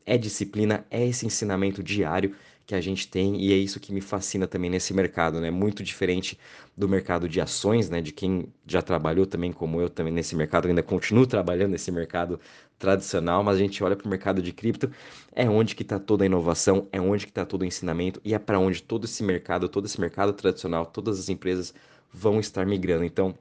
É 0.05 0.17
disciplina, 0.17 0.85
é 0.91 1.07
esse 1.07 1.25
ensinamento 1.25 1.81
diário 1.81 2.35
que 2.67 2.75
a 2.75 2.81
gente 2.81 3.07
tem 3.07 3.41
e 3.41 3.53
é 3.53 3.55
isso 3.55 3.79
que 3.79 3.93
me 3.93 4.01
fascina 4.01 4.45
também 4.45 4.69
nesse 4.69 4.93
mercado, 4.93 5.39
né? 5.39 5.49
Muito 5.49 5.81
diferente 5.81 6.37
do 6.75 6.87
mercado 6.87 7.27
de 7.29 7.39
ações, 7.39 7.89
né? 7.89 8.01
De 8.01 8.11
quem 8.11 8.53
já 8.67 8.81
trabalhou 8.81 9.25
também 9.25 9.53
como 9.53 9.79
eu 9.79 9.89
também 9.89 10.11
nesse 10.11 10.35
mercado, 10.35 10.67
ainda 10.67 10.83
continuo 10.83 11.25
trabalhando 11.25 11.71
nesse 11.71 11.93
mercado 11.93 12.37
tradicional, 12.77 13.41
mas 13.41 13.55
a 13.55 13.59
gente 13.59 13.81
olha 13.81 13.95
para 13.95 14.05
o 14.05 14.09
mercado 14.09 14.41
de 14.41 14.51
cripto, 14.51 14.91
é 15.31 15.49
onde 15.49 15.75
que 15.75 15.81
está 15.81 15.97
toda 15.97 16.25
a 16.25 16.27
inovação, 16.27 16.89
é 16.91 16.99
onde 16.99 17.25
que 17.25 17.31
está 17.31 17.45
todo 17.45 17.61
o 17.61 17.65
ensinamento 17.65 18.19
e 18.23 18.33
é 18.33 18.39
para 18.39 18.59
onde 18.59 18.83
todo 18.83 19.05
esse 19.05 19.23
mercado, 19.23 19.69
todo 19.69 19.85
esse 19.85 19.99
mercado 19.99 20.33
tradicional, 20.33 20.85
todas 20.85 21.17
as 21.19 21.29
empresas 21.29 21.73
vão 22.13 22.37
estar 22.37 22.65
migrando. 22.65 23.05
Então, 23.05 23.33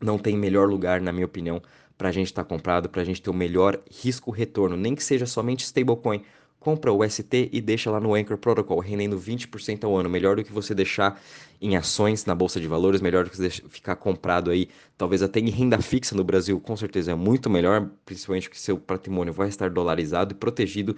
não 0.00 0.18
tem 0.18 0.36
melhor 0.36 0.68
lugar, 0.68 1.00
na 1.00 1.12
minha 1.12 1.26
opinião, 1.26 1.62
para 1.96 2.08
a 2.08 2.12
gente 2.12 2.26
estar 2.26 2.42
tá 2.42 2.48
comprado, 2.48 2.88
para 2.88 3.02
a 3.02 3.04
gente 3.04 3.22
ter 3.22 3.30
o 3.30 3.34
melhor 3.34 3.80
risco-retorno, 3.88 4.76
nem 4.76 4.96
que 4.96 5.02
seja 5.02 5.26
somente 5.26 5.64
stablecoin, 5.64 6.24
compra 6.60 6.92
o 6.92 7.08
ST 7.08 7.50
e 7.52 7.60
deixa 7.60 7.90
lá 7.90 8.00
no 8.00 8.14
Anchor 8.14 8.36
Protocol, 8.36 8.78
rendendo 8.80 9.18
20% 9.18 9.84
ao 9.84 9.96
ano. 9.96 10.08
Melhor 10.08 10.36
do 10.36 10.44
que 10.44 10.52
você 10.52 10.74
deixar 10.74 11.20
em 11.60 11.76
ações 11.76 12.24
na 12.24 12.34
bolsa 12.34 12.60
de 12.60 12.66
valores, 12.66 13.00
melhor 13.00 13.24
do 13.24 13.30
que 13.30 13.36
você 13.36 13.50
ficar 13.50 13.96
comprado 13.96 14.50
aí, 14.50 14.68
talvez 14.96 15.22
até 15.22 15.40
em 15.40 15.50
renda 15.50 15.80
fixa 15.80 16.14
no 16.14 16.24
Brasil, 16.24 16.60
com 16.60 16.76
certeza 16.76 17.12
é 17.12 17.14
muito 17.14 17.48
melhor, 17.48 17.88
principalmente 18.04 18.50
que 18.50 18.60
seu 18.60 18.78
patrimônio 18.78 19.32
vai 19.32 19.48
estar 19.48 19.70
dolarizado 19.70 20.32
e 20.32 20.36
protegido 20.36 20.96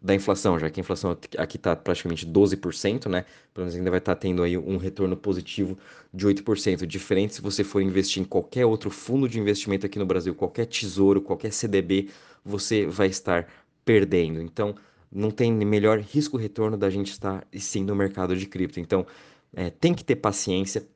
da 0.00 0.14
inflação, 0.14 0.58
já 0.58 0.70
que 0.70 0.78
a 0.78 0.82
inflação 0.82 1.16
aqui 1.36 1.56
está 1.56 1.74
praticamente 1.74 2.24
12%, 2.24 3.06
né? 3.06 3.24
Pelo 3.52 3.64
menos 3.64 3.74
ainda 3.74 3.90
vai 3.90 3.98
estar 3.98 4.14
tá 4.14 4.20
tendo 4.20 4.42
aí 4.44 4.56
um 4.56 4.76
retorno 4.76 5.16
positivo 5.16 5.76
de 6.14 6.26
8%. 6.26 6.86
Diferente 6.86 7.34
se 7.34 7.42
você 7.42 7.64
for 7.64 7.82
investir 7.82 8.22
em 8.22 8.24
qualquer 8.24 8.64
outro 8.64 8.90
fundo 8.90 9.28
de 9.28 9.40
investimento 9.40 9.84
aqui 9.84 9.98
no 9.98 10.06
Brasil, 10.06 10.34
qualquer 10.34 10.66
tesouro, 10.66 11.20
qualquer 11.20 11.52
CDB, 11.52 12.10
você 12.44 12.86
vai 12.86 13.08
estar 13.08 13.48
perdendo. 13.84 14.40
Então, 14.40 14.74
não 15.10 15.30
tem 15.30 15.52
melhor 15.52 15.98
risco-retorno 15.98 16.76
da 16.76 16.90
gente 16.90 17.10
estar 17.10 17.46
sim 17.58 17.84
no 17.84 17.94
mercado 17.94 18.36
de 18.36 18.46
cripto. 18.46 18.80
Então, 18.80 19.06
é, 19.54 19.70
tem 19.70 19.94
que 19.94 20.04
ter 20.04 20.16
paciência. 20.16 20.86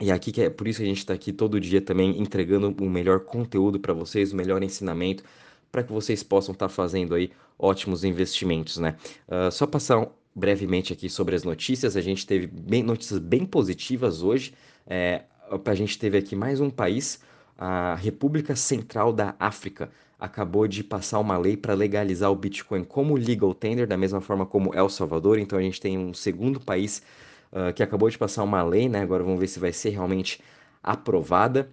E 0.00 0.12
aqui 0.12 0.30
que 0.30 0.42
é 0.42 0.50
por 0.50 0.68
isso 0.68 0.78
que 0.78 0.84
a 0.84 0.88
gente 0.88 0.98
está 0.98 1.14
aqui 1.14 1.32
todo 1.32 1.60
dia 1.60 1.80
também 1.80 2.20
entregando 2.20 2.74
o 2.80 2.88
melhor 2.88 3.20
conteúdo 3.20 3.80
para 3.80 3.92
vocês, 3.92 4.32
o 4.32 4.36
melhor 4.36 4.62
ensinamento, 4.62 5.24
para 5.72 5.82
que 5.82 5.92
vocês 5.92 6.22
possam 6.22 6.52
estar 6.52 6.68
tá 6.68 6.72
fazendo 6.72 7.14
aí 7.14 7.32
ótimos 7.58 8.04
investimentos, 8.04 8.78
né? 8.78 8.96
Uh, 9.26 9.50
só 9.50 9.66
passar 9.66 10.06
brevemente 10.34 10.92
aqui 10.92 11.10
sobre 11.10 11.34
as 11.34 11.42
notícias. 11.42 11.96
A 11.96 12.00
gente 12.00 12.26
teve 12.26 12.46
bem, 12.46 12.82
notícias 12.82 13.18
bem 13.18 13.44
positivas 13.44 14.22
hoje. 14.22 14.54
É, 14.86 15.24
a 15.64 15.74
gente 15.74 15.98
teve 15.98 16.16
aqui 16.16 16.36
mais 16.36 16.60
um 16.60 16.70
país, 16.70 17.20
a 17.56 17.96
República 17.96 18.54
Central 18.54 19.12
da 19.12 19.34
África 19.38 19.90
acabou 20.18 20.66
de 20.66 20.82
passar 20.82 21.18
uma 21.18 21.38
lei 21.38 21.56
para 21.56 21.74
legalizar 21.74 22.30
o 22.30 22.36
Bitcoin 22.36 22.84
como 22.84 23.16
legal 23.16 23.54
tender, 23.54 23.86
da 23.86 23.96
mesma 23.96 24.20
forma 24.20 24.44
como 24.44 24.74
El 24.74 24.88
Salvador. 24.88 25.38
Então 25.38 25.58
a 25.58 25.62
gente 25.62 25.80
tem 25.80 25.96
um 25.98 26.12
segundo 26.12 26.60
país 26.60 27.02
uh, 27.52 27.72
que 27.72 27.82
acabou 27.82 28.10
de 28.10 28.18
passar 28.18 28.42
uma 28.42 28.62
lei, 28.62 28.88
né? 28.88 29.00
Agora 29.02 29.22
vamos 29.22 29.38
ver 29.38 29.48
se 29.48 29.60
vai 29.60 29.72
ser 29.72 29.90
realmente 29.90 30.40
aprovada. 30.82 31.70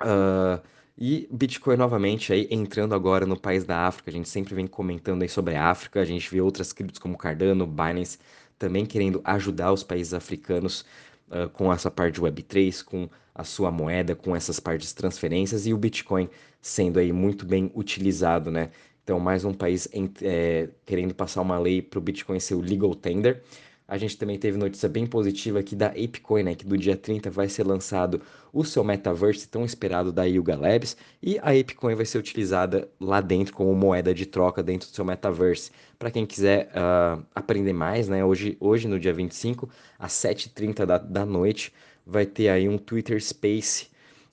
Uh, 0.00 0.62
e 0.98 1.28
Bitcoin 1.30 1.76
novamente 1.76 2.32
aí 2.32 2.48
entrando 2.50 2.94
agora 2.94 3.26
no 3.26 3.38
país 3.38 3.64
da 3.64 3.86
África. 3.86 4.10
A 4.10 4.12
gente 4.12 4.28
sempre 4.28 4.54
vem 4.54 4.66
comentando 4.66 5.22
aí 5.22 5.28
sobre 5.28 5.54
a 5.54 5.68
África. 5.68 6.00
A 6.00 6.04
gente 6.04 6.30
vê 6.30 6.40
outras 6.40 6.72
criptos 6.72 6.98
como 6.98 7.18
Cardano, 7.18 7.66
Binance 7.66 8.18
também 8.58 8.86
querendo 8.86 9.20
ajudar 9.24 9.72
os 9.72 9.82
países 9.82 10.14
africanos 10.14 10.84
uh, 11.28 11.48
com 11.50 11.72
essa 11.72 11.90
parte 11.90 12.14
de 12.14 12.20
Web3, 12.20 12.84
com 12.84 13.08
a 13.34 13.44
sua 13.44 13.70
moeda, 13.70 14.16
com 14.16 14.34
essas 14.34 14.58
partes 14.58 14.88
de 14.88 14.94
transferências 14.94 15.66
e 15.66 15.74
o 15.74 15.76
Bitcoin 15.76 16.28
sendo 16.60 16.98
aí 16.98 17.12
muito 17.12 17.46
bem 17.46 17.70
utilizado, 17.74 18.50
né? 18.50 18.70
Então, 19.04 19.20
mais 19.20 19.44
um 19.44 19.54
país 19.54 19.88
é, 20.20 20.68
querendo 20.84 21.14
passar 21.14 21.40
uma 21.40 21.58
lei 21.58 21.80
para 21.80 21.98
o 21.98 22.02
Bitcoin 22.02 22.40
ser 22.40 22.54
o 22.54 22.60
legal 22.60 22.92
tender. 22.94 23.40
A 23.88 23.96
gente 23.96 24.18
também 24.18 24.36
teve 24.36 24.58
notícia 24.58 24.88
bem 24.88 25.06
positiva 25.06 25.60
aqui 25.60 25.76
da 25.76 25.86
ApeCoin, 25.86 26.42
né, 26.42 26.54
que 26.56 26.66
do 26.66 26.76
dia 26.76 26.96
30 26.96 27.30
vai 27.30 27.48
ser 27.48 27.64
lançado 27.64 28.20
o 28.52 28.64
seu 28.64 28.82
metaverse 28.82 29.46
tão 29.46 29.64
esperado 29.64 30.12
da 30.12 30.24
Yuga 30.24 30.56
Labs 30.56 30.96
e 31.22 31.38
a 31.38 31.50
ApeCoin 31.50 31.94
vai 31.94 32.04
ser 32.04 32.18
utilizada 32.18 32.88
lá 33.00 33.20
dentro 33.20 33.54
como 33.54 33.72
moeda 33.74 34.12
de 34.12 34.26
troca 34.26 34.60
dentro 34.60 34.88
do 34.88 34.94
seu 34.94 35.04
metaverse. 35.04 35.70
Para 35.98 36.10
quem 36.10 36.26
quiser 36.26 36.68
uh, 36.70 37.24
aprender 37.32 37.72
mais, 37.72 38.08
né, 38.08 38.24
hoje, 38.24 38.56
hoje 38.58 38.88
no 38.88 38.98
dia 38.98 39.12
25, 39.12 39.68
às 39.98 40.12
7h30 40.12 40.84
da, 40.84 40.98
da 40.98 41.24
noite, 41.24 41.72
vai 42.04 42.26
ter 42.26 42.48
aí 42.48 42.68
um 42.68 42.78
Twitter 42.78 43.22
Space 43.22 43.86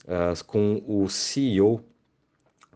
uh, 0.04 0.44
com 0.46 0.82
o 0.84 1.08
CEO 1.08 1.80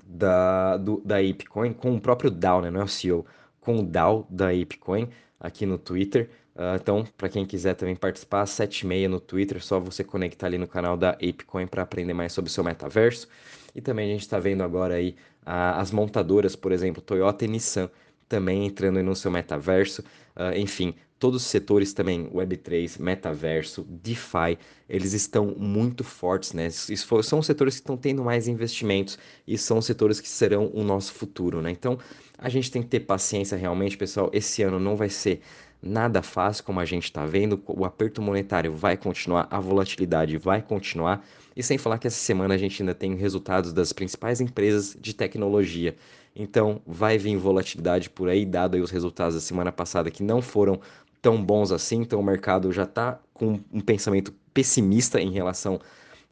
da, 0.04 0.76
do, 0.76 1.02
da 1.04 1.16
ApeCoin, 1.18 1.72
com 1.72 1.96
o 1.96 2.00
próprio 2.00 2.30
DAO, 2.30 2.62
né, 2.62 2.70
não 2.70 2.82
é 2.82 2.84
o 2.84 2.88
CEO, 2.88 3.26
com 3.60 3.80
o 3.80 3.82
DAO 3.82 4.28
da 4.30 4.50
ApeCoin 4.50 5.08
aqui 5.40 5.66
no 5.66 5.76
Twitter. 5.76 6.30
Uh, 6.58 6.74
então, 6.74 7.06
para 7.16 7.28
quem 7.28 7.46
quiser 7.46 7.74
também 7.74 7.94
participar, 7.94 8.44
7h30 8.44 9.06
no 9.06 9.20
Twitter, 9.20 9.62
só 9.62 9.78
você 9.78 10.02
conectar 10.02 10.48
ali 10.48 10.58
no 10.58 10.66
canal 10.66 10.96
da 10.96 11.10
ApeCoin 11.10 11.68
para 11.68 11.82
aprender 11.82 12.12
mais 12.12 12.32
sobre 12.32 12.50
o 12.50 12.52
seu 12.52 12.64
metaverso. 12.64 13.28
E 13.76 13.80
também 13.80 14.10
a 14.10 14.12
gente 14.12 14.22
está 14.22 14.40
vendo 14.40 14.64
agora 14.64 14.94
aí 14.94 15.14
as 15.46 15.92
montadoras, 15.92 16.56
por 16.56 16.72
exemplo, 16.72 17.00
Toyota 17.00 17.44
e 17.44 17.48
Nissan, 17.48 17.88
também 18.28 18.66
entrando 18.66 19.00
no 19.04 19.14
seu 19.14 19.30
metaverso. 19.30 20.02
Uh, 20.36 20.58
enfim, 20.58 20.96
todos 21.16 21.42
os 21.42 21.48
setores 21.48 21.92
também, 21.92 22.28
Web3, 22.28 23.00
metaverso, 23.00 23.84
DeFi, 23.88 24.58
eles 24.88 25.12
estão 25.12 25.54
muito 25.56 26.02
fortes, 26.02 26.52
né? 26.52 26.68
São 26.70 27.38
os 27.38 27.46
setores 27.46 27.74
que 27.74 27.82
estão 27.82 27.96
tendo 27.96 28.24
mais 28.24 28.48
investimentos 28.48 29.16
e 29.46 29.56
são 29.56 29.78
os 29.78 29.86
setores 29.86 30.20
que 30.20 30.28
serão 30.28 30.70
o 30.74 30.82
nosso 30.82 31.12
futuro, 31.12 31.62
né? 31.62 31.70
Então, 31.70 31.98
a 32.36 32.48
gente 32.48 32.70
tem 32.70 32.82
que 32.82 32.88
ter 32.88 33.00
paciência 33.00 33.56
realmente, 33.56 33.96
pessoal. 33.96 34.28
Esse 34.32 34.62
ano 34.62 34.78
não 34.78 34.96
vai 34.96 35.08
ser 35.08 35.40
nada 35.82 36.22
fácil, 36.22 36.64
como 36.64 36.80
a 36.80 36.84
gente 36.84 37.04
está 37.04 37.24
vendo. 37.24 37.62
O 37.66 37.84
aperto 37.84 38.20
monetário 38.20 38.72
vai 38.74 38.96
continuar, 38.96 39.46
a 39.50 39.60
volatilidade 39.60 40.36
vai 40.38 40.60
continuar. 40.60 41.24
E 41.56 41.62
sem 41.62 41.78
falar 41.78 41.98
que 41.98 42.06
essa 42.06 42.18
semana 42.18 42.54
a 42.54 42.58
gente 42.58 42.82
ainda 42.82 42.94
tem 42.94 43.14
resultados 43.14 43.72
das 43.72 43.92
principais 43.92 44.40
empresas 44.40 44.96
de 44.98 45.14
tecnologia. 45.14 45.96
Então 46.34 46.80
vai 46.86 47.18
vir 47.18 47.36
volatilidade 47.36 48.10
por 48.10 48.28
aí, 48.28 48.44
dado 48.44 48.76
aí 48.76 48.80
os 48.80 48.90
resultados 48.90 49.34
da 49.34 49.40
semana 49.40 49.72
passada 49.72 50.10
que 50.10 50.22
não 50.22 50.40
foram 50.40 50.80
tão 51.20 51.42
bons 51.42 51.72
assim. 51.72 52.02
Então 52.02 52.20
o 52.20 52.24
mercado 52.24 52.72
já 52.72 52.84
está 52.84 53.18
com 53.32 53.60
um 53.72 53.80
pensamento 53.80 54.32
pessimista 54.54 55.20
em 55.20 55.32
relação 55.32 55.80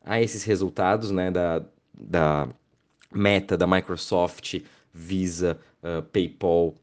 a 0.04 0.20
esses 0.20 0.44
resultados, 0.44 1.10
né? 1.10 1.30
Da, 1.30 1.62
da 1.92 2.48
Meta, 3.12 3.56
da 3.56 3.66
Microsoft, 3.66 4.60
Visa, 4.92 5.58
uh, 5.82 6.02
PayPal, 6.04 6.74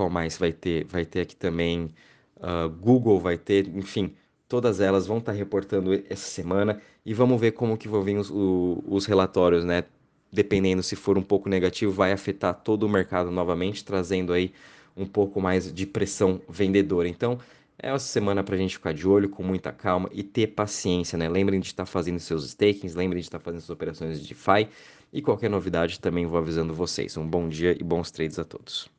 qual 0.00 0.08
mais 0.08 0.38
vai 0.38 0.50
ter? 0.50 0.86
Vai 0.86 1.04
ter 1.04 1.20
aqui 1.20 1.36
também 1.36 1.90
uh, 2.38 2.70
Google, 2.70 3.20
vai 3.20 3.36
ter, 3.36 3.68
enfim, 3.68 4.14
todas 4.48 4.80
elas 4.80 5.06
vão 5.06 5.18
estar 5.18 5.32
reportando 5.32 5.92
essa 6.08 6.26
semana 6.26 6.80
e 7.04 7.12
vamos 7.12 7.38
ver 7.38 7.52
como 7.52 7.76
que 7.76 7.86
vão 7.86 8.02
vir 8.02 8.16
os, 8.16 8.32
os 8.32 9.04
relatórios, 9.04 9.62
né? 9.62 9.84
Dependendo 10.32 10.82
se 10.82 10.96
for 10.96 11.18
um 11.18 11.22
pouco 11.22 11.50
negativo, 11.50 11.92
vai 11.92 12.12
afetar 12.12 12.54
todo 12.54 12.84
o 12.84 12.88
mercado 12.88 13.30
novamente, 13.30 13.84
trazendo 13.84 14.32
aí 14.32 14.54
um 14.96 15.04
pouco 15.04 15.38
mais 15.38 15.70
de 15.70 15.86
pressão 15.86 16.40
vendedora. 16.48 17.06
Então, 17.06 17.38
é 17.78 17.90
essa 17.90 18.06
semana 18.06 18.42
para 18.42 18.54
a 18.54 18.58
gente 18.58 18.78
ficar 18.78 18.94
de 18.94 19.06
olho, 19.06 19.28
com 19.28 19.42
muita 19.42 19.70
calma 19.70 20.08
e 20.12 20.22
ter 20.22 20.46
paciência, 20.46 21.18
né? 21.18 21.28
Lembrem 21.28 21.60
de 21.60 21.66
estar 21.66 21.84
fazendo 21.84 22.18
seus 22.20 22.48
stakings, 22.48 22.94
lembrem 22.94 23.20
de 23.20 23.26
estar 23.26 23.38
fazendo 23.38 23.60
suas 23.60 23.76
operações 23.76 24.18
de 24.18 24.28
DeFi 24.28 24.66
e 25.12 25.20
qualquer 25.20 25.50
novidade 25.50 26.00
também 26.00 26.24
vou 26.24 26.38
avisando 26.38 26.72
vocês. 26.72 27.18
Um 27.18 27.28
bom 27.28 27.50
dia 27.50 27.76
e 27.78 27.84
bons 27.84 28.10
trades 28.10 28.38
a 28.38 28.44
todos. 28.46 28.90